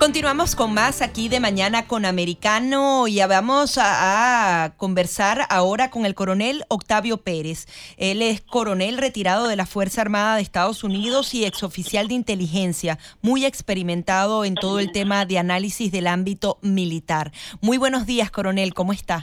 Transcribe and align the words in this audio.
Continuamos 0.00 0.56
con 0.56 0.72
más 0.72 1.02
aquí 1.02 1.28
de 1.28 1.40
mañana 1.40 1.86
con 1.86 2.06
Americano 2.06 3.06
y 3.06 3.20
vamos 3.20 3.78
a, 3.78 4.72
conversar 4.78 5.42
ahora 5.50 5.90
con 5.90 6.06
el 6.06 6.14
coronel 6.14 6.64
Octavio 6.68 7.18
Pérez. 7.18 7.66
Él 7.98 8.22
es 8.22 8.40
coronel 8.40 8.96
retirado 8.96 9.46
de 9.46 9.56
la 9.56 9.66
Fuerza 9.66 10.00
Armada 10.00 10.36
de 10.36 10.42
Estados 10.42 10.84
Unidos 10.84 11.34
y 11.34 11.44
exoficial 11.44 12.08
de 12.08 12.14
inteligencia, 12.14 12.98
muy 13.20 13.44
experimentado 13.44 14.46
en 14.46 14.54
todo 14.54 14.78
el 14.78 14.90
tema 14.90 15.26
de 15.26 15.38
análisis 15.38 15.92
del 15.92 16.06
ámbito 16.06 16.56
militar. 16.62 17.30
Muy 17.60 17.76
buenos 17.76 18.06
días, 18.06 18.30
coronel, 18.30 18.72
¿cómo 18.72 18.94
está? 18.94 19.22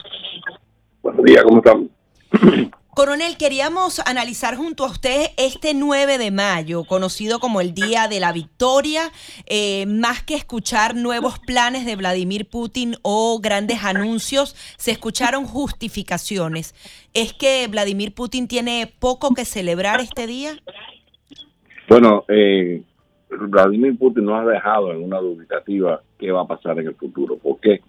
Buenos 1.01 1.25
días, 1.25 1.43
¿cómo 1.43 1.57
estamos? 1.57 1.87
Coronel, 2.97 3.37
queríamos 3.37 3.99
analizar 4.07 4.55
junto 4.55 4.83
a 4.83 4.87
usted 4.87 5.27
este 5.37 5.75
9 5.75 6.17
de 6.17 6.31
mayo, 6.31 6.83
conocido 6.83 7.37
como 7.37 7.61
el 7.61 7.75
Día 7.75 8.07
de 8.07 8.19
la 8.19 8.33
Victoria, 8.33 9.11
eh, 9.45 9.85
más 9.85 10.23
que 10.23 10.33
escuchar 10.33 10.95
nuevos 10.95 11.37
planes 11.37 11.85
de 11.85 11.95
Vladimir 11.95 12.49
Putin 12.49 12.95
o 13.03 13.39
grandes 13.39 13.83
anuncios, 13.83 14.55
se 14.79 14.89
escucharon 14.89 15.45
justificaciones. 15.45 16.73
¿Es 17.13 17.33
que 17.33 17.67
Vladimir 17.67 18.15
Putin 18.15 18.47
tiene 18.47 18.91
poco 18.97 19.35
que 19.35 19.45
celebrar 19.45 19.99
este 19.99 20.25
día? 20.25 20.57
Bueno, 21.87 22.25
eh, 22.27 22.81
Vladimir 23.29 23.95
Putin 23.95 24.25
nos 24.25 24.41
ha 24.41 24.45
dejado 24.49 24.91
en 24.91 25.03
una 25.03 25.19
dubitativa 25.19 26.01
qué 26.17 26.31
va 26.31 26.41
a 26.41 26.47
pasar 26.47 26.79
en 26.79 26.87
el 26.87 26.95
futuro. 26.95 27.37
¿Por 27.37 27.59
qué? 27.59 27.79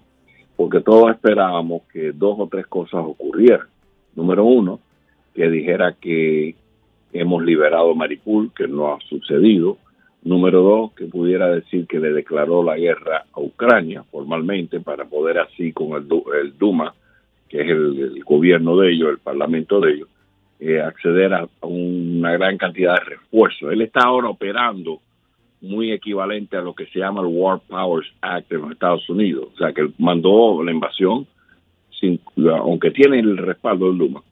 Porque 0.55 0.83
todos 0.83 1.11
esperábamos 1.13 1.85
que 1.91 2.13
dos 2.13 2.37
o 2.39 2.47
tres 2.47 2.67
cosas 2.67 3.01
ocurrieran. 3.07 3.69
Número 4.15 4.45
uno, 4.45 4.81
que 5.39 5.49
dijera 5.49 5.93
que 5.93 6.57
hemos 7.13 7.45
liberado 7.45 7.95
Maripul, 7.95 8.51
que 8.53 8.67
no 8.67 8.93
ha 8.93 8.99
sucedido. 9.09 9.79
Número 10.25 10.63
dos, 10.63 10.93
que 10.95 11.05
pudiera 11.05 11.47
decir 11.49 11.87
que 11.87 12.01
le 12.01 12.11
declaró 12.11 12.65
la 12.65 12.77
guerra 12.77 13.25
a 13.33 13.41
Ucrania 13.41 14.03
formalmente 14.11 14.81
para 14.81 15.05
poder 15.05 15.39
así 15.39 15.73
con 15.73 15.93
el, 15.93 16.09
el 16.43 16.59
Duma, 16.59 16.93
que 17.49 17.61
es 17.61 17.69
el, 17.69 18.21
gobierno 18.25 18.77
de 18.79 18.93
ellos, 18.93 19.11
el 19.11 19.19
parlamento 19.19 19.79
de 19.79 19.93
ellos, 19.93 20.09
eh, 20.59 20.81
acceder 20.81 21.33
a, 21.33 21.49
una 21.61 22.33
gran 22.33 22.59
cantidad 22.59 22.95
de 22.95 23.11
refuerzos. 23.11 23.73
Él 23.73 23.83
está 23.83 24.01
ahora 24.07 24.31
operando 24.31 25.01
muy 25.61 25.93
equivalente 25.93 26.57
a 26.57 26.63
lo 26.63 26.75
que 26.75 26.87
se 26.87 26.99
llama 26.99 27.21
el 27.21 27.29
War 27.29 27.61
Powers 27.61 28.13
Act 28.23 28.51
en 28.51 28.63
los 28.63 28.73
Estados 28.73 29.09
Unidos. 29.09 29.51
O 29.55 29.57
sea, 29.57 29.73
que 29.73 29.89
mandó 29.99 30.65
la 30.65 30.73
invasión, 30.73 31.29
sin, 31.93 32.19
aunque 32.37 32.91
tiene 32.91 33.21
el 33.21 33.37
respaldo 33.37 33.87
del 33.87 33.99
Duma, 33.99 34.23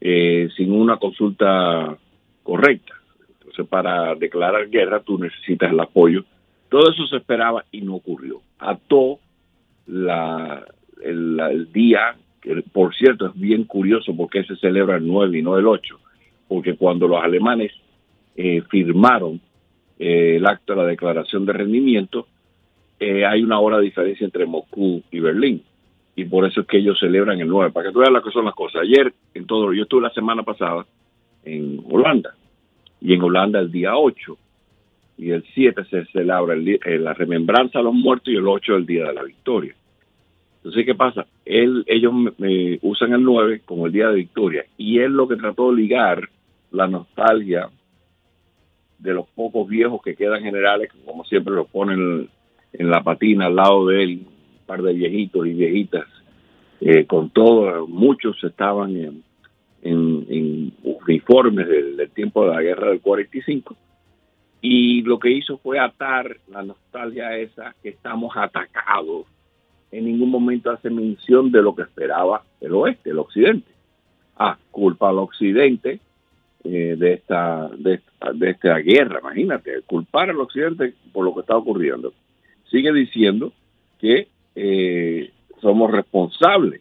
eh, 0.00 0.48
sin 0.56 0.72
una 0.72 0.96
consulta 0.96 1.96
correcta. 2.42 2.94
Entonces, 3.38 3.66
para 3.66 4.14
declarar 4.14 4.68
guerra, 4.70 5.00
tú 5.00 5.18
necesitas 5.18 5.70
el 5.70 5.80
apoyo. 5.80 6.24
Todo 6.68 6.90
eso 6.90 7.06
se 7.06 7.16
esperaba 7.16 7.64
y 7.70 7.82
no 7.82 7.96
ocurrió. 7.96 8.40
Ató 8.58 9.18
la, 9.86 10.64
el, 11.02 11.68
día, 11.72 12.16
que 12.40 12.62
por 12.72 12.94
cierto 12.94 13.26
es 13.26 13.38
bien 13.38 13.64
curioso 13.64 14.16
porque 14.16 14.44
se 14.44 14.56
celebra 14.56 14.96
el 14.96 15.06
9 15.06 15.38
y 15.38 15.42
no 15.42 15.58
el 15.58 15.66
8, 15.66 15.98
porque 16.48 16.76
cuando 16.76 17.08
los 17.08 17.22
alemanes 17.22 17.72
eh, 18.36 18.62
firmaron 18.70 19.40
eh, 19.98 20.36
el 20.36 20.46
acto 20.46 20.74
de 20.74 20.82
la 20.82 20.86
declaración 20.86 21.44
de 21.44 21.52
rendimiento, 21.52 22.26
hay 23.00 23.42
una 23.42 23.58
hora 23.58 23.78
de 23.78 23.84
diferencia 23.84 24.26
entre 24.26 24.44
Moscú 24.44 25.02
y 25.10 25.20
Berlín 25.20 25.62
y 26.16 26.24
por 26.24 26.46
eso 26.46 26.62
es 26.62 26.66
que 26.66 26.78
ellos 26.78 26.98
celebran 26.98 27.40
el 27.40 27.48
9, 27.48 27.72
para 27.72 27.88
que 27.88 27.92
tú 27.92 28.00
veas 28.00 28.12
lo 28.12 28.22
que 28.22 28.30
son 28.30 28.44
las 28.44 28.54
cosas. 28.54 28.82
Ayer, 28.82 29.12
en 29.34 29.46
todo, 29.46 29.72
yo 29.72 29.84
estuve 29.84 30.02
la 30.02 30.10
semana 30.10 30.42
pasada 30.42 30.84
en 31.44 31.82
Holanda, 31.90 32.34
y 33.00 33.14
en 33.14 33.22
Holanda 33.22 33.60
el 33.60 33.70
día 33.70 33.96
8, 33.96 34.36
y 35.18 35.30
el 35.30 35.44
7 35.54 35.84
se 35.84 36.04
celebra 36.06 36.54
el 36.54 36.68
eh, 36.68 36.98
la 36.98 37.14
remembranza 37.14 37.78
a 37.78 37.82
los 37.82 37.94
muertos 37.94 38.32
y 38.32 38.36
el 38.36 38.48
8 38.48 38.76
el 38.76 38.86
día 38.86 39.06
de 39.06 39.14
la 39.14 39.22
victoria. 39.22 39.74
Entonces, 40.56 40.84
¿qué 40.84 40.94
pasa? 40.94 41.26
Él, 41.44 41.84
ellos 41.86 42.12
me, 42.38 42.78
usan 42.82 43.14
el 43.14 43.22
9 43.22 43.62
como 43.64 43.86
el 43.86 43.92
día 43.92 44.08
de 44.08 44.16
victoria, 44.16 44.64
y 44.76 44.98
él 44.98 45.12
lo 45.12 45.28
que 45.28 45.36
trató 45.36 45.70
de 45.70 45.76
ligar 45.76 46.28
la 46.70 46.86
nostalgia 46.86 47.68
de 48.98 49.14
los 49.14 49.26
pocos 49.28 49.66
viejos 49.66 50.02
que 50.02 50.14
quedan 50.14 50.42
generales, 50.42 50.90
como 51.04 51.24
siempre 51.24 51.54
lo 51.54 51.64
ponen 51.64 52.28
en 52.72 52.90
la 52.90 53.02
patina 53.02 53.46
al 53.46 53.56
lado 53.56 53.86
de 53.86 54.02
él, 54.02 54.26
par 54.70 54.82
de 54.82 54.92
viejitos 54.92 55.48
y 55.48 55.52
viejitas, 55.54 56.06
eh, 56.80 57.04
con 57.04 57.30
todo, 57.30 57.88
muchos 57.88 58.36
estaban 58.44 58.96
en, 58.96 59.24
en, 59.82 60.72
uniformes 60.84 61.66
del, 61.66 62.08
tiempo 62.10 62.44
de 62.44 62.54
la 62.54 62.62
guerra 62.62 62.90
del 62.90 63.00
45, 63.00 63.76
y 64.62 65.02
lo 65.02 65.18
que 65.18 65.32
hizo 65.32 65.58
fue 65.58 65.80
atar 65.80 66.36
la 66.52 66.62
nostalgia 66.62 67.36
esa 67.36 67.74
que 67.82 67.88
estamos 67.88 68.36
atacados. 68.36 69.26
En 69.90 70.04
ningún 70.04 70.30
momento 70.30 70.70
hace 70.70 70.88
mención 70.88 71.50
de 71.50 71.62
lo 71.62 71.74
que 71.74 71.82
esperaba 71.82 72.44
el 72.60 72.72
oeste, 72.72 73.10
el 73.10 73.18
occidente. 73.18 73.72
Ah, 74.36 74.56
culpa 74.70 75.08
al 75.08 75.18
occidente 75.18 75.98
eh, 76.62 76.94
de, 76.96 77.14
esta, 77.14 77.68
de, 77.76 78.00
de 78.34 78.50
esta 78.50 78.78
guerra, 78.78 79.18
imagínate, 79.20 79.82
culpar 79.82 80.30
al 80.30 80.40
occidente 80.40 80.94
por 81.12 81.24
lo 81.24 81.34
que 81.34 81.40
está 81.40 81.56
ocurriendo. 81.56 82.12
Sigue 82.70 82.92
diciendo 82.92 83.52
que 83.98 84.28
eh, 84.54 85.30
somos 85.60 85.90
responsables 85.90 86.80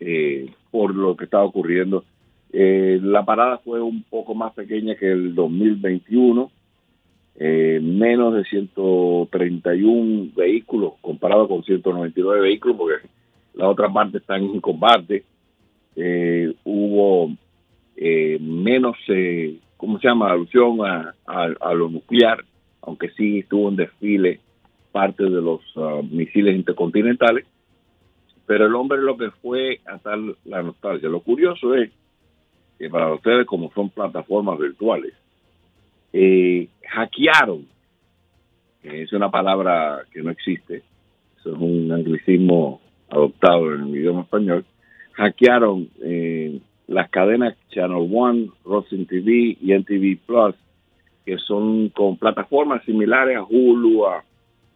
eh, 0.00 0.50
por 0.70 0.94
lo 0.94 1.16
que 1.16 1.24
está 1.24 1.42
ocurriendo. 1.42 2.04
Eh, 2.52 2.98
la 3.02 3.24
parada 3.24 3.58
fue 3.58 3.80
un 3.80 4.02
poco 4.04 4.34
más 4.34 4.52
pequeña 4.54 4.94
que 4.96 5.10
el 5.10 5.34
2021, 5.34 6.50
menos 7.38 8.34
de 8.34 8.44
131 8.44 10.32
vehículos 10.36 10.94
comparado 11.00 11.48
con 11.48 11.64
199 11.64 12.40
vehículos, 12.42 12.76
porque 12.76 13.08
la 13.54 13.68
otra 13.68 13.90
parte 13.90 14.18
está 14.18 14.36
en 14.36 14.60
combate. 14.60 15.24
hubo 16.64 17.32
menos, 18.40 18.96
¿cómo 19.78 19.98
se 19.98 20.08
llama?, 20.08 20.32
alusión 20.32 20.84
a, 20.84 21.14
a 21.26 21.72
lo 21.72 21.88
nuclear, 21.88 22.44
aunque 22.82 23.08
sí 23.10 23.38
estuvo 23.38 23.70
en 23.70 23.76
desfile 23.76 24.40
parte 24.92 25.24
de 25.24 25.42
los 25.42 25.60
uh, 25.76 26.02
misiles 26.02 26.54
intercontinentales, 26.54 27.46
pero 28.46 28.66
el 28.66 28.74
hombre 28.74 29.00
lo 29.00 29.16
que 29.16 29.30
fue 29.30 29.80
hasta 29.86 30.16
la 30.44 30.62
nostalgia. 30.62 31.08
Lo 31.08 31.20
curioso 31.20 31.74
es 31.74 31.90
que 32.78 32.90
para 32.90 33.12
ustedes, 33.12 33.46
como 33.46 33.70
son 33.72 33.90
plataformas 33.90 34.58
virtuales, 34.58 35.12
eh, 36.12 36.68
hackearon, 36.88 37.66
que 38.82 39.02
es 39.02 39.12
una 39.12 39.30
palabra 39.30 40.02
que 40.12 40.22
no 40.22 40.30
existe, 40.30 40.82
eso 41.38 41.54
es 41.54 41.60
un 41.60 41.92
anglicismo 41.92 42.80
adoptado 43.08 43.74
en 43.74 43.82
el 43.82 43.96
idioma 43.96 44.22
español, 44.22 44.64
hackearon 45.12 45.88
eh, 46.02 46.60
las 46.88 47.08
cadenas 47.10 47.56
Channel 47.68 48.08
One, 48.12 48.48
Rosin 48.64 49.06
TV 49.06 49.56
y 49.60 49.72
NTV 49.72 50.18
Plus, 50.26 50.56
que 51.24 51.38
son 51.38 51.90
con 51.90 52.16
plataformas 52.16 52.84
similares 52.84 53.36
a 53.36 53.44
Hulu, 53.44 54.06
a 54.06 54.24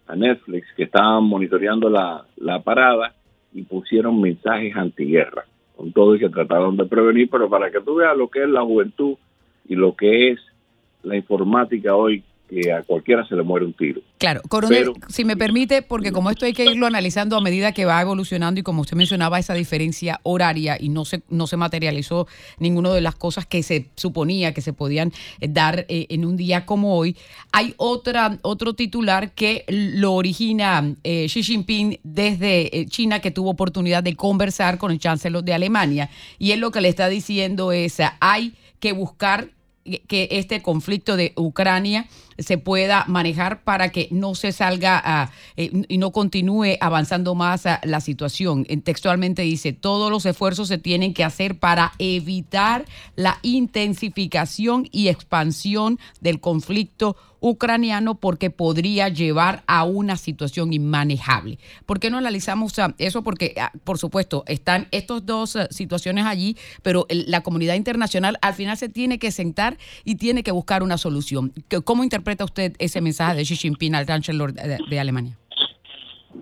a 0.07 0.17
Netflix 0.17 0.67
que 0.77 0.85
estaban 0.85 1.25
monitoreando 1.25 1.89
la, 1.89 2.25
la 2.37 2.61
parada 2.61 3.15
y 3.53 3.63
pusieron 3.63 4.21
mensajes 4.21 4.77
antiguerra, 4.77 5.45
con 5.77 5.93
todo 5.93 6.15
y 6.15 6.19
que 6.19 6.29
trataron 6.29 6.77
de 6.77 6.85
prevenir, 6.87 7.29
pero 7.31 7.49
para 7.49 7.71
que 7.71 7.81
tú 7.81 7.97
veas 7.97 8.17
lo 8.17 8.29
que 8.29 8.43
es 8.43 8.49
la 8.49 8.63
juventud 8.63 9.17
y 9.69 9.75
lo 9.75 9.95
que 9.95 10.31
es 10.31 10.41
la 11.03 11.17
informática 11.17 11.95
hoy 11.95 12.23
que 12.49 12.73
a 12.73 12.83
cualquiera 12.83 13.27
se 13.27 13.35
le 13.35 13.43
muere 13.43 13.65
un 13.65 13.73
tiro. 13.73 14.03
Claro, 14.19 14.43
coronel, 14.49 14.93
si 15.09 15.25
me 15.25 15.37
permite, 15.37 15.83
porque 15.83 16.13
como 16.13 16.31
esto 16.31 16.45
hay 16.45 16.53
que 16.53 16.65
irlo 16.65 16.87
analizando 16.87 17.37
a 17.37 17.41
medida 17.41 17.73
que 17.73 17.85
va 17.85 18.01
evolucionando 18.01 18.61
y 18.61 18.63
como 18.63 18.83
usted 18.83 18.97
mencionaba 18.97 19.39
esa 19.39 19.55
diferencia 19.55 20.21
horaria 20.23 20.77
y 20.79 20.89
no 20.89 21.05
se 21.05 21.23
no 21.29 21.47
se 21.47 21.57
materializó 21.57 22.27
ninguna 22.59 22.93
de 22.93 23.01
las 23.01 23.15
cosas 23.15 23.47
que 23.47 23.63
se 23.63 23.89
suponía 23.97 24.53
que 24.53 24.61
se 24.61 24.73
podían 24.73 25.13
eh, 25.41 25.49
dar 25.49 25.87
eh, 25.89 26.07
en 26.11 26.25
un 26.25 26.37
día 26.37 26.67
como 26.67 26.97
hoy, 26.97 27.17
hay 27.53 27.75
otra 27.77 28.39
otro 28.43 28.75
titular 28.75 29.33
que 29.33 29.65
lo 29.69 30.13
origina 30.13 30.95
eh, 31.03 31.27
Xi 31.27 31.43
Jinping 31.43 31.99
desde 32.03 32.87
China 32.89 33.21
que 33.21 33.31
tuvo 33.31 33.51
oportunidad 33.51 34.03
de 34.03 34.17
conversar 34.17 34.79
con 34.79 34.91
el 34.91 34.99
chancellor 34.99 35.43
de 35.45 35.55
Alemania 35.55 36.11
y 36.39 36.53
él 36.53 36.61
lo 36.61 36.71
que 36.71 36.81
le 36.81 36.89
está 36.89 37.09
diciendo 37.09 37.73
es 37.73 37.99
hay 38.21 38.55
que 38.81 38.93
buscar 38.93 39.49
que 40.09 40.29
este 40.31 40.63
conflicto 40.63 41.17
de 41.17 41.33
Ucrania 41.37 42.07
se 42.39 42.59
pueda 42.59 43.05
manejar 43.07 43.63
para 43.63 43.91
que 43.91 44.09
no 44.11 44.35
se 44.35 44.53
salga 44.53 45.31
eh, 45.57 45.71
y 45.89 45.99
no 45.99 46.11
continúe 46.11 46.77
avanzando 46.81 47.35
más 47.35 47.65
la 47.83 48.01
situación. 48.01 48.65
Textualmente 48.65 49.43
dice, 49.43 49.73
todos 49.73 50.11
los 50.11 50.27
esfuerzos 50.27 50.69
se 50.69 50.79
tienen 50.79 51.15
que 51.15 51.25
hacer 51.25 51.59
para 51.59 51.93
evitar 51.99 52.87
la 53.15 53.39
intensificación 53.43 54.89
y 54.91 55.09
expansión 55.09 55.99
del 56.21 56.41
conflicto 56.41 57.17
ucraniano 57.45 58.15
porque 58.15 58.49
podría 58.49 59.11
llevar 59.11 59.65
a 59.67 59.85
una 59.85 60.17
situación 60.17 60.73
inmanejable. 60.73 61.59
¿Por 61.85 62.01
qué 62.01 62.09
no 62.09 62.17
analizamos 62.17 62.75
eso? 62.97 63.23
Porque, 63.23 63.55
ah, 63.61 63.71
por 63.85 63.99
supuesto, 63.99 64.45
están 64.47 64.87
estas 64.93 65.27
dos 65.27 65.55
eh, 65.55 65.67
situaciones 65.69 66.25
allí, 66.25 66.57
pero 66.83 67.07
la 67.11 67.43
comunidad 67.43 67.75
internacional 67.75 68.39
al 68.41 68.55
final 68.55 68.79
se 68.79 68.89
tiene 68.89 69.19
que 69.19 69.31
sentar 69.31 69.77
y 70.05 70.15
tiene 70.15 70.43
que 70.43 70.53
buscar 70.53 70.83
una 70.83 70.97
solución. 70.97 71.53
¿Cómo 71.85 72.03
interpreta 72.03 72.45
usted 72.47 72.73
ese 72.79 73.03
mensaje 73.03 73.37
de 73.37 73.43
Xi 73.43 73.57
Jinping 73.57 73.95
al 73.95 74.07
canciller 74.07 74.55
de, 74.55 74.99
Alemania? 74.99 75.37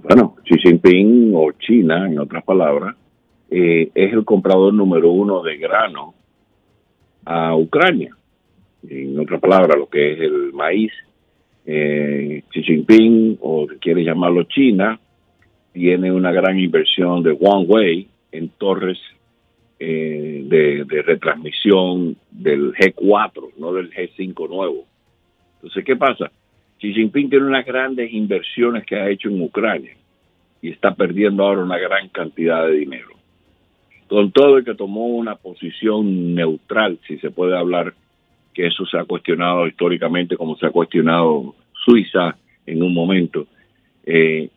Bueno, 0.04 0.37
Xi 0.44 0.56
Jinping 0.62 1.32
o 1.34 1.50
China, 1.58 2.06
en 2.06 2.20
otras 2.20 2.44
palabras, 2.44 2.94
eh, 3.50 3.90
es 3.93 4.12
el 4.12 4.25
comprador 4.25 4.72
número 4.72 5.10
uno 5.10 5.43
de 5.43 5.56
grano 5.56 6.14
a 7.25 7.56
Ucrania. 7.56 8.16
En 8.88 9.19
otras 9.19 9.40
palabras, 9.40 9.76
lo 9.79 9.88
que 9.88 10.12
es 10.12 10.20
el 10.20 10.52
maíz. 10.52 10.93
Eh, 11.64 12.43
Xi 12.50 12.62
Jinping, 12.62 13.38
o 13.40 13.69
si 13.69 13.76
quiere 13.76 14.02
llamarlo 14.02 14.44
China, 14.44 14.99
tiene 15.73 16.11
una 16.11 16.32
gran 16.32 16.58
inversión 16.58 17.23
de 17.23 17.32
Huawei 17.32 18.08
en 18.32 18.49
torres 18.50 18.99
eh, 19.79 20.43
de, 20.44 20.84
de, 20.84 21.02
retransmisión 21.02 22.17
del 22.31 22.73
G4, 22.73 23.50
no 23.58 23.73
del 23.73 23.90
G5 23.90 24.49
nuevo. 24.49 24.87
Entonces, 25.56 25.85
¿qué 25.85 25.96
pasa? 25.96 26.31
Xi 26.81 26.93
Jinping 26.93 27.31
tiene 27.31 27.46
unas 27.46 27.64
grandes 27.64 28.12
inversiones 28.12 28.85
que 28.85 28.96
ha 28.96 29.08
hecho 29.08 29.28
en 29.28 29.40
Ucrania 29.40 29.94
y 30.61 30.70
está 30.70 30.94
perdiendo 30.94 31.44
ahora 31.44 31.62
una 31.62 31.78
gran 31.78 32.08
cantidad 32.08 32.67
de 32.67 32.75
dinero. 32.75 33.08
Con 34.08 34.31
todo 34.31 34.58
el 34.58 34.64
que 34.64 34.75
tomó 34.75 35.06
una 35.06 35.37
posición 35.37 36.35
neutral, 36.35 36.99
si 37.06 37.19
se 37.19 37.31
puede 37.31 37.56
hablar, 37.56 37.94
que 38.52 38.66
eso 38.66 38.84
se 38.87 38.99
ha 38.99 39.04
cuestionado 39.04 39.66
históricamente 39.66 40.37
como 40.37 40.56
se 40.56 40.66
ha 40.66 40.70
cuestionado 40.70 41.54
Suiza 41.84 42.37
en 42.66 42.82
un 42.82 42.94
momento, 42.94 43.46
eh, 44.04 44.49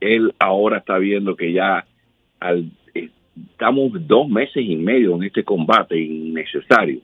él 0.00 0.34
ahora 0.38 0.78
está 0.78 0.98
viendo 0.98 1.34
que 1.34 1.52
ya 1.52 1.84
al, 2.40 2.70
estamos 2.94 3.92
dos 4.06 4.28
meses 4.28 4.62
y 4.64 4.76
medio 4.76 5.14
en 5.16 5.24
este 5.24 5.44
combate 5.44 5.98
innecesario. 5.98 7.00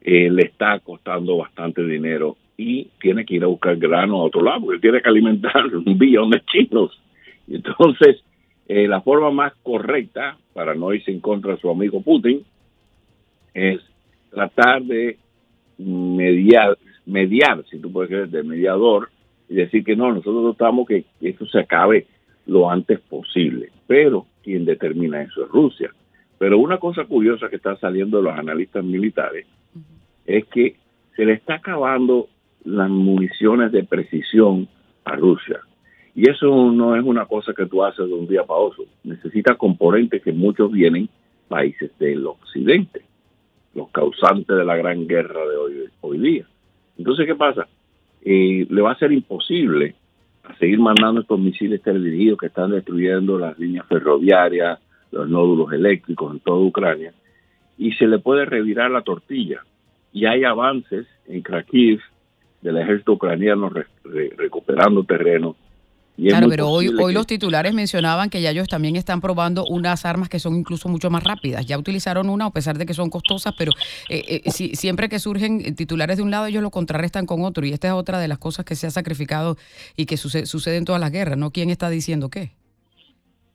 Eh, 0.00 0.30
le 0.30 0.42
está 0.42 0.78
costando 0.80 1.36
bastante 1.36 1.84
dinero 1.84 2.36
y 2.56 2.88
tiene 3.00 3.24
que 3.24 3.36
ir 3.36 3.44
a 3.44 3.48
buscar 3.48 3.76
grano 3.76 4.20
a 4.20 4.24
otro 4.24 4.42
lado, 4.42 4.62
porque 4.62 4.80
tiene 4.80 5.00
que 5.00 5.08
alimentar 5.08 5.66
un 5.74 5.98
billón 5.98 6.30
de 6.30 6.42
chinos. 6.44 7.00
Entonces, 7.48 8.22
eh, 8.68 8.88
la 8.88 9.00
forma 9.00 9.30
más 9.30 9.52
correcta 9.62 10.36
para 10.52 10.74
no 10.74 10.92
irse 10.92 11.10
en 11.10 11.20
contra 11.20 11.54
de 11.54 11.60
su 11.60 11.70
amigo 11.70 12.00
Putin 12.02 12.44
es 13.54 13.80
tratar 14.30 14.82
de 14.82 15.18
mediar, 15.84 16.78
mediar 17.06 17.64
si 17.70 17.78
tú 17.78 17.92
puedes 17.92 18.08
creer, 18.08 18.28
de 18.28 18.42
mediador 18.42 19.10
y 19.48 19.54
decir 19.54 19.84
que 19.84 19.96
no, 19.96 20.12
nosotros 20.12 20.52
estamos 20.52 20.86
que 20.86 21.04
esto 21.20 21.46
se 21.46 21.60
acabe 21.60 22.06
lo 22.46 22.70
antes 22.70 23.00
posible. 23.00 23.70
Pero 23.86 24.26
quien 24.42 24.64
determina 24.64 25.22
eso 25.22 25.44
es 25.44 25.50
Rusia. 25.50 25.90
Pero 26.38 26.58
una 26.58 26.78
cosa 26.78 27.04
curiosa 27.04 27.48
que 27.48 27.56
está 27.56 27.76
saliendo 27.76 28.18
de 28.18 28.24
los 28.24 28.38
analistas 28.38 28.84
militares 28.84 29.46
es 30.26 30.44
que 30.46 30.76
se 31.16 31.24
le 31.24 31.34
está 31.34 31.54
acabando 31.54 32.28
las 32.64 32.90
municiones 32.90 33.72
de 33.72 33.84
precisión 33.84 34.68
a 35.04 35.16
Rusia. 35.16 35.60
Y 36.14 36.28
eso 36.28 36.70
no 36.72 36.96
es 36.96 37.04
una 37.04 37.26
cosa 37.26 37.52
que 37.54 37.66
tú 37.66 37.82
haces 37.84 38.06
de 38.06 38.14
un 38.14 38.26
día 38.26 38.44
para 38.44 38.60
otro. 38.60 38.84
Necesita 39.04 39.54
componentes 39.54 40.22
que 40.22 40.32
muchos 40.32 40.70
vienen 40.70 41.08
países 41.48 41.90
del 41.98 42.26
occidente, 42.26 43.02
los 43.74 43.90
causantes 43.90 44.56
de 44.56 44.64
la 44.64 44.76
gran 44.76 45.06
guerra 45.06 45.40
de 45.46 45.56
hoy, 45.56 45.84
hoy 46.00 46.18
día. 46.18 46.46
Entonces, 46.98 47.26
¿qué 47.26 47.34
pasa? 47.34 47.66
Eh, 48.24 48.66
le 48.68 48.82
va 48.82 48.92
a 48.92 48.98
ser 48.98 49.12
imposible 49.12 49.94
seguir 50.58 50.78
mandando 50.78 51.20
estos 51.20 51.38
misiles 51.38 51.82
teledirigidos 51.82 52.38
que 52.38 52.46
están 52.46 52.70
destruyendo 52.70 53.38
las 53.38 53.58
líneas 53.58 53.86
ferroviarias, 53.86 54.78
los 55.10 55.28
nódulos 55.28 55.72
eléctricos 55.72 56.32
en 56.32 56.40
toda 56.40 56.58
Ucrania, 56.58 57.12
y 57.78 57.92
se 57.92 58.06
le 58.06 58.18
puede 58.18 58.44
revirar 58.44 58.90
la 58.90 59.02
tortilla. 59.02 59.60
Y 60.12 60.26
hay 60.26 60.44
avances 60.44 61.06
en 61.26 61.42
Kharkiv 61.42 62.00
del 62.60 62.76
ejército 62.76 63.12
ucraniano 63.12 63.70
recuperando 64.36 65.04
terreno 65.04 65.56
claro, 66.16 66.48
pero 66.48 66.68
hoy, 66.68 66.88
hoy 66.88 67.12
los 67.12 67.26
titulares 67.26 67.74
mencionaban 67.74 68.30
que 68.30 68.40
ya 68.42 68.50
ellos 68.50 68.68
también 68.68 68.96
están 68.96 69.20
probando 69.20 69.64
unas 69.64 70.04
armas 70.04 70.28
que 70.28 70.38
son 70.38 70.56
incluso 70.56 70.88
mucho 70.88 71.10
más 71.10 71.24
rápidas. 71.24 71.66
Ya 71.66 71.78
utilizaron 71.78 72.28
una, 72.28 72.46
a 72.46 72.50
pesar 72.50 72.78
de 72.78 72.86
que 72.86 72.94
son 72.94 73.10
costosas, 73.10 73.54
pero 73.56 73.72
eh, 74.08 74.42
eh, 74.44 74.50
siempre 74.50 75.08
que 75.08 75.18
surgen 75.18 75.74
titulares 75.74 76.18
de 76.18 76.22
un 76.22 76.30
lado, 76.30 76.46
ellos 76.46 76.62
lo 76.62 76.70
contrarrestan 76.70 77.26
con 77.26 77.42
otro. 77.42 77.64
Y 77.64 77.72
esta 77.72 77.88
es 77.88 77.94
otra 77.94 78.18
de 78.18 78.28
las 78.28 78.38
cosas 78.38 78.64
que 78.64 78.74
se 78.74 78.86
ha 78.86 78.90
sacrificado 78.90 79.56
y 79.96 80.06
que 80.06 80.16
sucede, 80.16 80.46
sucede 80.46 80.76
en 80.76 80.84
todas 80.84 81.00
las 81.00 81.12
guerras, 81.12 81.38
¿no? 81.38 81.50
¿Quién 81.50 81.70
está 81.70 81.90
diciendo 81.90 82.28
qué? 82.28 82.50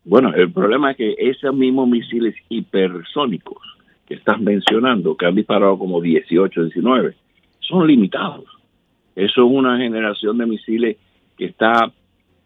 Bueno, 0.04 0.34
el 0.34 0.52
problema 0.52 0.92
es 0.92 0.98
que 0.98 1.16
esos 1.18 1.54
mismos 1.54 1.90
misiles 1.90 2.34
hipersónicos 2.48 3.58
que 4.08 4.14
estás 4.14 4.40
mencionando, 4.40 5.18
que 5.18 5.26
han 5.26 5.36
disparado 5.36 5.78
como 5.78 6.02
18, 6.02 6.64
19, 6.64 7.14
son 7.60 7.86
limitados. 7.86 8.46
Eso 9.16 9.46
es 9.46 9.52
una 9.52 9.78
generación 9.78 10.38
de 10.38 10.46
misiles 10.46 10.98
que 11.38 11.46
está 11.46 11.92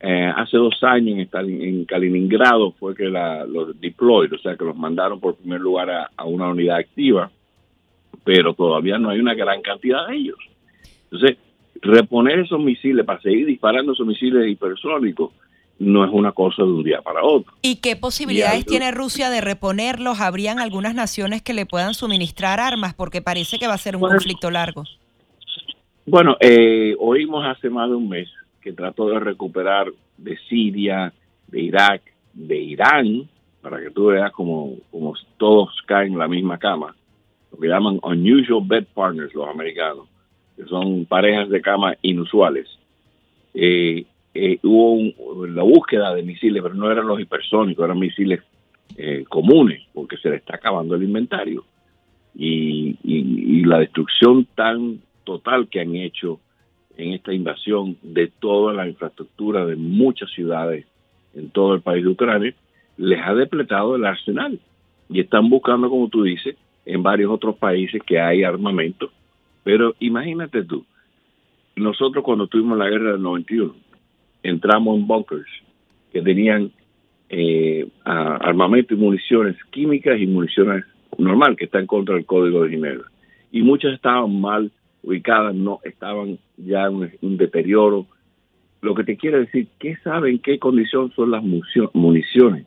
eh, 0.04 0.34
hace 0.36 0.58
dos 0.58 0.82
años 0.82 1.28
en, 1.32 1.62
en, 1.62 1.86
Kaliningrado 1.86 2.72
fue 2.72 2.96
que 2.96 3.08
la, 3.08 3.46
los 3.46 3.80
deployed, 3.80 4.34
o 4.34 4.40
sea, 4.40 4.56
que 4.56 4.66
los 4.66 4.76
mandaron 4.76 5.20
por 5.20 5.36
primer 5.36 5.62
lugar 5.62 5.92
a, 5.92 6.26
una 6.26 6.50
unidad 6.50 6.78
activa, 6.78 7.30
pero 8.24 8.56
todavía 8.56 8.98
no 8.98 9.12
hay 9.12 9.20
una 9.20 9.36
gran 9.36 9.62
cantidad 9.62 10.08
de 10.08 10.16
ellos. 10.16 10.40
Entonces, 11.04 11.38
reponer 11.84 12.40
esos 12.40 12.60
misiles 12.60 13.06
para 13.06 13.22
seguir 13.22 13.46
disparando 13.46 13.94
esos 13.94 14.08
misiles 14.08 14.50
hipersónicos 14.50 15.34
no 15.78 16.04
es 16.04 16.12
una 16.12 16.32
cosa 16.32 16.64
de 16.64 16.70
un 16.70 16.84
día 16.84 17.04
para 17.04 17.24
otro. 17.24 17.54
¿Y 17.62 17.76
qué 17.76 17.96
posibilidades 17.96 18.66
tiene 18.66 18.92
Rusia 18.92 19.30
de 19.30 19.42
reponerlos? 19.42 20.20
¿Habrían 20.20 20.58
algunas 20.58 20.96
naciones 20.96 21.44
que 21.44 21.54
le 21.54 21.68
puedan 21.68 21.94
suministrar 21.94 22.60
armas? 22.60 22.96
Porque 22.96 23.22
parece 23.22 23.60
que 23.60 23.68
va 23.68 23.76
a 23.76 23.80
ser 23.80 23.96
un 23.96 24.02
conflicto 24.02 24.50
largo. 24.50 24.84
Bueno, 26.08 26.38
eh, 26.40 26.96
oímos 27.00 27.46
hace 27.46 27.70
más 27.70 27.88
de 27.88 27.96
un 27.96 28.10
mes 28.10 28.28
que 28.62 28.74
trató 28.74 29.10
de 29.10 29.20
recuperar 29.20 29.88
de 30.18 30.38
Siria, 30.50 31.14
de 31.48 31.62
Irak, 31.62 32.02
de 32.34 32.58
Irán, 32.58 33.30
para 33.62 33.80
que 33.82 33.92
tú 33.92 34.08
veas 34.08 34.32
como, 34.32 34.78
como 34.90 35.14
todos 35.38 35.70
caen 35.86 36.14
en 36.14 36.20
la 36.20 36.28
misma 36.28 36.58
cama, 36.58 36.96
lo 37.52 37.60
que 37.60 37.68
llaman 37.68 38.00
unusual 38.04 38.62
bed 38.66 38.86
partners 38.94 39.34
los 39.34 39.48
americanos, 39.48 40.08
que 40.56 40.64
son 40.66 41.06
parejas 41.06 41.50
de 41.50 41.62
cama 41.62 41.96
inusuales. 42.02 42.68
Eh, 43.54 44.06
eh, 44.34 44.60
hubo 44.64 45.48
la 45.48 45.64
búsqueda 45.64 46.14
de 46.14 46.24
misiles, 46.24 46.64
pero 46.64 46.76
no 46.76 46.90
eran 46.90 47.08
los 47.08 47.20
hipersónicos, 47.20 47.84
eran 47.84 48.00
misiles 48.00 48.42
eh, 48.98 49.26
comunes, 49.28 49.84
porque 49.94 50.18
se 50.18 50.30
le 50.30 50.38
está 50.38 50.56
acabando 50.56 50.96
el 50.96 51.04
inventario. 51.04 51.66
y, 52.36 52.98
la 53.64 53.80
destrucción 53.80 54.48
tan 54.54 55.00
total 55.24 55.70
que 55.70 55.80
han 55.80 55.96
hecho 55.96 56.42
en 56.98 57.14
esta 57.14 57.34
invasión 57.34 57.98
de 58.02 58.28
toda 58.28 58.74
la 58.74 58.88
infraestructura 58.88 59.66
de 59.66 59.76
muchas 59.76 60.30
ciudades 60.32 60.86
en 61.34 61.50
todo 61.50 61.74
el 61.74 61.82
país 61.82 62.04
de 62.04 62.10
Ucrania, 62.10 62.54
les 62.98 63.20
ha 63.26 63.34
depletado 63.34 63.96
el 63.96 64.06
arsenal 64.06 64.60
y 65.10 65.20
están 65.20 65.50
buscando, 65.50 65.90
como 65.90 66.10
tú 66.10 66.24
dices, 66.24 66.56
en 66.86 67.04
varios 67.04 67.32
otros 67.32 67.56
países 67.58 68.02
que 68.06 68.20
hay 68.20 68.44
armamento. 68.44 69.12
Pero 69.64 69.96
imagínate 70.00 70.64
tú, 70.64 70.86
nosotros 71.76 72.24
cuando 72.24 72.48
tuvimos 72.48 72.78
la 72.78 72.90
guerra 72.90 73.14
del 73.14 73.22
91, 73.22 73.74
entramos 74.44 74.98
en 74.98 75.08
bunkers 75.08 75.50
que 76.12 76.22
tenían 76.22 76.72
eh, 77.30 77.88
armamento 78.04 78.94
y 78.94 78.98
municiones 78.98 79.56
químicas 79.70 80.20
y 80.20 80.28
municiones 80.28 80.84
normal 81.18 81.56
que 81.56 81.66
están 81.66 81.88
contra 81.88 82.18
el 82.18 82.26
Código 82.26 82.64
de 82.64 82.72
Ginebra. 82.72 83.06
Y 83.52 83.62
muchas 83.62 83.94
estaban 83.94 84.40
mal 84.40 84.72
ubicadas 85.04 85.56
no 85.56 85.80
estaban 85.84 86.40
ya 86.58 86.86
en 86.86 87.12
un 87.22 87.38
deterioro. 87.38 88.06
Lo 88.82 88.96
que 88.96 89.04
te 89.04 89.18
quiere 89.18 89.40
decir, 89.40 89.68
¿qué 89.80 89.96
saben 89.98 90.40
qué 90.40 90.60
condición 90.60 91.12
son 91.12 91.32
las 91.32 91.44
municiones? 91.44 92.66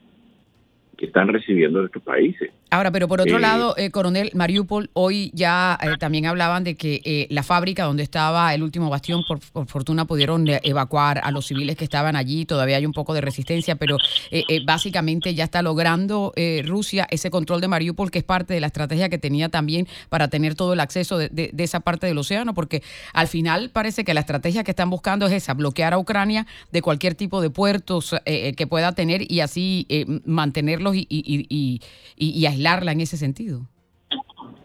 que 0.97 1.07
están 1.07 1.29
recibiendo 1.29 1.81
de 1.81 1.87
estos 1.87 2.03
países. 2.03 2.50
Ahora, 2.75 2.90
pero 2.90 3.07
por 3.07 3.21
otro 3.21 3.37
eh, 3.37 3.40
lado, 3.40 3.76
eh, 3.76 3.93
coronel 3.93 4.33
Mariupol, 4.35 4.90
hoy 4.95 5.31
ya 5.33 5.78
eh, 5.81 5.90
también 5.97 6.26
hablaban 6.26 6.64
de 6.64 6.75
que 6.75 7.28
la 7.31 7.45
fábrica 7.45 7.85
donde 7.85 8.02
estaba 8.02 8.52
el 8.52 8.64
último 8.64 8.90
bastión, 8.90 9.23
por, 9.28 9.38
fortuna 9.69 10.07
pudieron 10.07 10.45
evacuar 10.49 11.21
a 11.23 11.31
los 11.31 11.47
civiles 11.47 11.76
que 11.76 11.85
estaban 11.85 12.16
allí, 12.16 12.47
todavía 12.47 12.78
hay 12.78 12.85
un 12.85 12.93
poco 12.93 13.14
de 13.14 13.21
resistencia, 13.21 13.76
pero 13.76 13.97
básicamente 14.66 15.37
ya 15.37 15.45
está 15.45 15.62
logrando 15.62 16.33
Rusia 16.64 17.07
ese 17.11 17.31
control 17.31 17.61
de 17.61 17.69
Mariupol, 17.69 18.11
que 18.11 18.19
es 18.19 18.25
parte 18.25 18.54
de 18.54 18.61
la 18.61 18.66
estrategia 18.66 19.09
que 19.09 19.19
tenía 19.19 19.49
también 19.49 19.87
para 20.09 20.26
tener 20.26 20.57
todo 20.57 20.73
el 20.73 20.81
acceso 20.81 21.16
de, 21.16 21.28
de 21.28 21.64
esa 21.64 21.78
parte 21.78 22.09
del 22.09 22.19
océano, 22.19 22.54
porque 22.54 22.83
al 23.12 23.28
final 23.28 23.71
parece 23.71 24.02
que 24.02 24.14
la 24.14 24.21
estrategia 24.21 24.64
que 24.64 24.73
están 24.73 24.90
buscando 24.90 25.26
es 25.26 25.33
esa, 25.33 25.54
bloquear 25.54 25.95
a 25.95 25.99
Ucrania 25.99 26.47
de 26.73 26.83
cualquier 26.83 27.14
tipo 27.14 27.40
de 27.40 27.50
puertos 27.50 28.16
que 28.25 28.66
pueda 28.66 28.93
tener 28.93 29.31
y 29.31 29.40
así 29.40 29.87
mantener 30.25 30.81
y, 30.93 31.07
y, 32.16 32.47
aislarla 32.64 32.92
en 32.92 33.00
ese 33.00 33.16
sentido. 33.16 33.61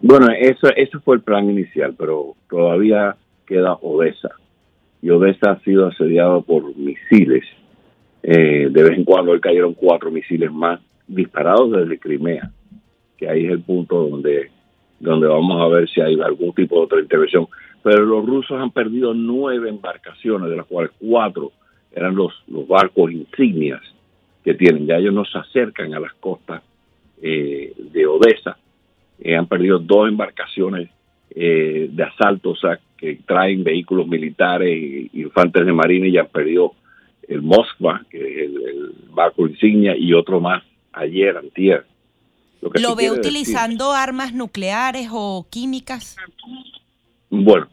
Bueno, 0.02 0.28
eso, 0.38 0.68
eso 0.74 1.00
fue 1.00 1.16
el 1.16 1.22
plan 1.22 1.50
inicial, 1.50 1.94
pero 1.96 2.34
todavía 2.48 3.16
queda 3.46 3.74
Odessa. 3.82 4.30
y 5.02 5.10
Odessa 5.10 5.52
ha 5.52 5.60
sido 5.60 5.88
asediado 5.88 6.42
por 6.42 6.74
misiles. 6.76 7.44
Eh, 8.22 8.68
de 8.70 8.82
vez 8.82 8.98
en 8.98 9.04
cuando 9.04 9.32
hoy 9.32 9.40
cayeron 9.40 9.74
cuatro 9.74 10.10
misiles 10.10 10.50
más 10.52 10.80
disparados 11.06 11.72
desde 11.72 11.98
Crimea, 11.98 12.50
que 13.16 13.28
ahí 13.28 13.46
es 13.46 13.52
el 13.52 13.62
punto 13.62 14.08
donde, 14.08 14.50
donde 14.98 15.26
vamos 15.26 15.60
a 15.60 15.68
ver 15.68 15.88
si 15.88 16.00
hay 16.00 16.18
algún 16.20 16.52
tipo 16.54 16.76
de 16.76 16.82
otra 16.82 17.00
intervención. 17.00 17.46
Pero 17.82 18.04
los 18.04 18.26
rusos 18.26 18.60
han 18.60 18.70
perdido 18.70 19.14
nueve 19.14 19.68
embarcaciones, 19.68 20.50
de 20.50 20.56
las 20.56 20.66
cuales 20.66 20.92
cuatro 20.98 21.52
eran 21.92 22.14
los, 22.14 22.32
los 22.46 22.68
barcos 22.68 23.10
insignias 23.10 23.80
que 24.44 24.54
tienen. 24.54 24.86
Ya 24.86 24.96
ellos 24.96 25.14
no 25.14 25.24
se 25.24 25.38
acercan 25.38 25.94
a 25.94 26.00
las 26.00 26.12
costas 26.14 26.62
eh, 27.22 27.72
de 27.76 28.06
Odessa. 28.06 28.56
Eh, 29.20 29.36
han 29.36 29.46
perdido 29.46 29.78
dos 29.78 30.08
embarcaciones 30.08 30.90
eh, 31.30 31.88
de 31.90 32.02
asalto, 32.02 32.50
o 32.50 32.56
sea, 32.56 32.80
que 32.96 33.20
traen 33.26 33.62
vehículos 33.62 34.06
militares, 34.06 35.08
infantes 35.12 35.64
de 35.64 35.72
marina 35.72 36.06
y 36.06 36.18
han 36.18 36.28
perdido 36.28 36.74
el 37.28 37.42
Moskva, 37.42 38.04
que 38.10 38.18
es 38.18 38.50
el, 38.50 38.94
barco 39.10 39.46
insignia, 39.46 39.96
y 39.96 40.14
otro 40.14 40.40
más 40.40 40.62
ayer, 40.92 41.36
antier. 41.36 41.84
Lo, 42.60 42.70
¿Lo 42.74 42.96
ve 42.96 43.10
utilizando 43.10 43.92
armas 43.92 44.32
nucleares 44.32 45.08
o 45.10 45.46
químicas? 45.50 46.16
Bueno, 47.28 47.68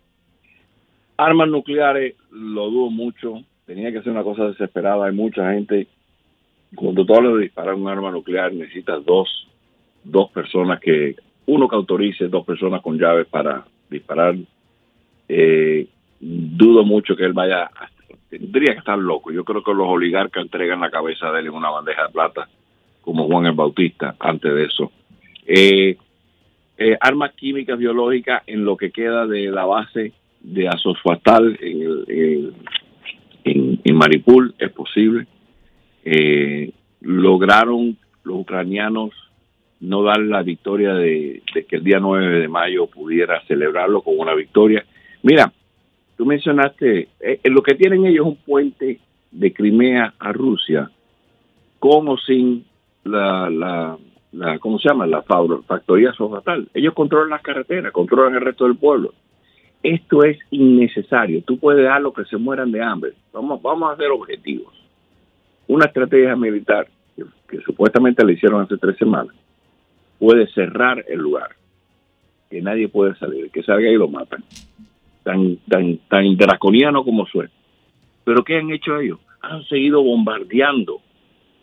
armas 1.17 1.49
nucleares 1.49 2.15
lo 2.31 2.69
dudo 2.69 2.89
mucho. 2.89 3.43
Tenía 3.65 3.91
que 3.91 4.01
ser 4.01 4.11
una 4.11 4.23
cosa 4.23 4.45
desesperada. 4.45 5.07
Hay 5.07 5.13
mucha 5.13 5.51
gente. 5.51 5.87
Cuando 6.75 7.05
tú 7.05 7.15
hablas 7.15 7.33
de 7.35 7.41
disparar 7.43 7.75
un 7.75 7.87
arma 7.87 8.11
nuclear, 8.11 8.53
necesitas 8.53 9.03
dos, 9.05 9.47
dos 10.03 10.29
personas 10.31 10.79
que 10.79 11.15
uno 11.47 11.67
que 11.67 11.75
autorice 11.75 12.27
dos 12.27 12.45
personas 12.45 12.81
con 12.81 12.99
llaves 12.99 13.27
para 13.27 13.65
disparar. 13.89 14.35
Eh, 15.29 15.87
dudo 16.19 16.83
mucho 16.83 17.15
que 17.15 17.23
él 17.23 17.33
vaya, 17.33 17.69
tendría 18.29 18.73
que 18.73 18.79
estar 18.79 18.97
loco. 18.97 19.31
Yo 19.31 19.43
creo 19.43 19.63
que 19.63 19.73
los 19.73 19.87
oligarcas 19.87 20.43
entregan 20.43 20.81
la 20.81 20.91
cabeza 20.91 21.31
de 21.31 21.39
él 21.39 21.47
en 21.47 21.53
una 21.53 21.69
bandeja 21.69 22.07
de 22.07 22.13
plata, 22.13 22.47
como 23.01 23.27
Juan 23.27 23.45
el 23.45 23.53
Bautista, 23.53 24.15
antes 24.19 24.53
de 24.53 24.63
eso. 24.65 24.91
Eh, 25.45 25.97
eh, 26.77 26.97
armas 26.99 27.33
químicas, 27.33 27.77
biológicas, 27.77 28.43
en 28.45 28.65
lo 28.65 28.77
que 28.77 28.91
queda 28.91 29.25
de 29.25 29.49
la 29.49 29.65
base 29.65 30.13
de 30.41 30.67
Azosfatal 30.67 31.57
en, 31.61 32.53
en, 33.43 33.81
en, 33.83 33.95
Maripul, 33.95 34.53
es 34.59 34.71
posible. 34.71 35.25
Lograron 37.01 37.97
los 38.23 38.39
ucranianos 38.39 39.11
no 39.79 40.03
dar 40.03 40.19
la 40.19 40.43
victoria 40.43 40.93
de, 40.93 41.41
que 41.67 41.75
el 41.75 41.83
día 41.83 41.99
9 41.99 42.39
de 42.39 42.47
mayo 42.47 42.87
pudiera 42.87 43.41
celebrarlo 43.45 44.01
con 44.01 44.17
una 44.17 44.33
victoria. 44.33 44.85
Mira, 45.23 45.51
tú 46.15 46.25
mencionaste, 46.25 47.09
eh, 47.19 47.39
lo 47.45 47.61
que 47.61 47.75
tienen 47.75 48.05
ellos 48.05 48.25
es 48.25 48.31
un 48.31 48.37
puente 48.37 48.99
de 49.31 49.53
Crimea 49.53 50.13
a 50.19 50.31
Rusia, 50.31 50.89
con 51.79 52.07
o 52.07 52.17
sin 52.17 52.65
la, 53.03 53.49
la, 53.49 53.97
la 54.31 54.59
¿cómo 54.59 54.79
se 54.79 54.89
llama? 54.89 55.05
La 55.05 55.21
factoría 55.21 56.11
sofatal. 56.13 56.67
Ellos 56.73 56.93
controlan 56.93 57.29
las 57.29 57.41
carreteras, 57.41 57.91
controlan 57.91 58.35
el 58.35 58.41
resto 58.41 58.65
del 58.65 58.77
pueblo. 58.77 59.13
Esto 59.83 60.23
es 60.23 60.39
innecesario. 60.49 61.43
Tú 61.43 61.59
puedes 61.59 61.83
dejarlo 61.83 62.11
que 62.11 62.25
se 62.25 62.37
mueran 62.37 62.71
de 62.71 62.81
hambre. 62.81 63.13
Vamos, 63.31 63.61
vamos 63.61 63.89
a 63.89 63.93
hacer 63.93 64.09
objetivos. 64.09 64.73
Una 65.67 65.85
estrategia 65.85 66.35
militar 66.35 66.87
que, 67.47 67.61
supuestamente 67.61 68.25
le 68.25 68.33
hicieron 68.33 68.61
hace 68.61 68.77
tres 68.77 68.97
semanas 68.97 69.35
puede 70.19 70.47
cerrar 70.47 71.03
el 71.07 71.19
lugar, 71.19 71.51
que 72.49 72.61
nadie 72.61 72.87
puede 72.87 73.15
salir, 73.15 73.51
que 73.51 73.63
salga 73.63 73.89
y 73.89 73.95
lo 73.95 74.07
matan. 74.07 74.43
Tan, 75.23 75.57
tan, 75.69 75.97
tan 76.09 76.37
draconiano 76.37 77.03
como 77.03 77.25
suena. 77.25 77.51
Pero 78.23 78.43
¿qué 78.43 78.57
han 78.57 78.71
hecho 78.71 78.99
ellos? 78.99 79.19
Han 79.41 79.63
seguido 79.65 80.01
bombardeando 80.01 81.01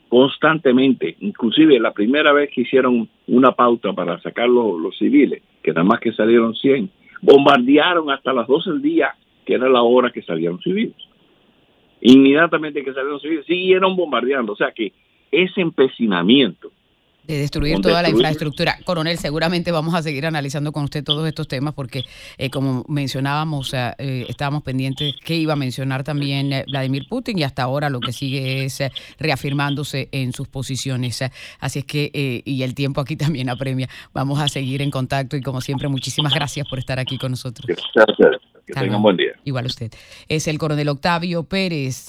constantemente, 0.09 1.17
inclusive 1.21 1.81
la 1.81 1.93
primera 1.93 2.33
vez 2.33 2.51
que 2.55 2.61
hicieron 2.61 3.09
una 3.27 3.53
pauta 3.53 3.93
para 3.93 4.21
sacar 4.21 4.49
los, 4.49 4.81
los 4.81 4.97
civiles, 4.97 5.43
que 5.63 5.73
nada 5.73 5.85
más 5.85 5.99
que 5.99 6.13
salieron 6.13 6.55
100, 6.55 6.91
bombardearon 7.21 8.11
hasta 8.11 8.33
las 8.33 8.47
12 8.47 8.71
del 8.71 8.83
día, 8.83 9.15
que 9.45 9.55
era 9.55 9.69
la 9.69 9.83
hora 9.83 10.13
que 10.13 10.23
salían 10.23 10.59
civiles. 10.61 10.95
Inmediatamente 12.05 12.85
que 12.85 12.93
salieron 12.93 13.19
civiles, 13.19 13.47
siguieron 13.47 13.97
bombardeando. 13.97 14.53
O 14.53 14.57
sea 14.57 14.73
que 14.73 14.93
ese 15.33 15.61
empecinamiento 15.61 16.71
de 17.27 17.39
destruir 17.39 17.81
toda 17.81 18.03
la 18.03 18.11
infraestructura. 18.11 18.77
Coronel, 18.85 19.19
seguramente 19.19 19.73
vamos 19.73 19.95
a 19.95 20.03
seguir 20.03 20.27
analizando 20.27 20.73
con 20.73 20.85
usted 20.85 21.03
todos 21.03 21.27
estos 21.27 21.49
temas 21.49 21.75
porque, 21.75 22.05
eh, 22.37 22.51
como 22.51 22.85
mencionábamos, 22.89 23.73
eh, 23.75 24.27
estábamos 24.29 24.63
pendientes 24.63 25.15
que 25.25 25.35
iba 25.35 25.55
a 25.55 25.57
mencionar 25.57 26.05
también 26.05 26.53
eh, 26.53 26.65
Vladimir 26.69 27.07
Putin 27.09 27.39
y 27.39 27.43
hasta 27.43 27.63
ahora 27.63 27.89
lo 27.89 28.01
que 28.01 28.13
sigue 28.13 28.65
es 28.65 28.83
reafirmándose 29.19 30.09
en 30.13 30.33
sus 30.33 30.49
posiciones. 30.49 31.25
Así 31.61 31.79
es 31.79 31.85
que, 31.85 32.43
y 32.45 32.63
el 32.63 32.75
tiempo 32.75 33.01
aquí 33.01 33.17
también 33.17 33.49
apremia, 33.49 33.89
vamos 34.13 34.41
a 34.41 34.49
seguir 34.49 34.83
en 34.83 34.91
contacto 34.91 35.37
y 35.37 35.41
como 35.41 35.61
siempre, 35.61 35.89
muchísimas 35.89 36.35
gracias 36.35 36.69
por 36.69 36.79
estar 36.79 36.99
aquí 36.99 37.17
con 37.17 37.31
nosotros. 37.31 37.67
Gracias. 37.95 38.54
Que 38.67 38.73
tengan 38.73 39.03
buen 39.03 39.17
día. 39.17 39.33
Igual 39.45 39.67
usted. 39.67 39.93
Es 40.29 40.49
el 40.49 40.59
coronel 40.59 40.89
Octavio 40.89 41.45
Pérez 41.45 42.09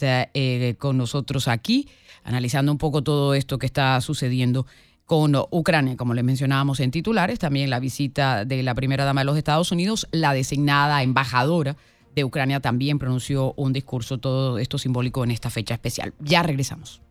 con 0.78 0.98
nosotros 0.98 1.48
aquí, 1.48 1.88
analizando 2.24 2.72
un 2.72 2.78
poco 2.78 3.04
todo 3.04 3.34
esto 3.34 3.58
que 3.58 3.66
está 3.66 4.00
sucediendo 4.02 4.66
con 5.06 5.36
Ucrania, 5.52 5.98
como 5.98 6.16
le 6.16 6.24
mencionábamos 6.24 6.80
en 6.80 6.90
titulares, 6.90 7.38
también 7.38 7.70
la 7.70 7.80
visita 7.80 8.44
de 8.44 8.64
la 8.64 8.74
primera 8.74 9.06
dama 9.06 9.22
de 9.22 9.26
los 9.26 9.38
Estados 9.38 9.72
Unidos, 9.72 10.08
la 10.12 10.34
designada 10.34 11.04
embajadora 11.04 11.76
de 12.16 12.24
Ucrania 12.24 12.60
también 12.60 12.98
pronunció 12.98 13.54
un 13.56 13.72
discurso, 13.72 14.18
todo 14.18 14.58
esto 14.58 14.78
simbólico 14.80 15.24
en 15.24 15.32
esta 15.32 15.52
fecha 15.52 15.76
especial. 15.76 16.14
Ya 16.20 16.42
regresamos. 16.42 17.02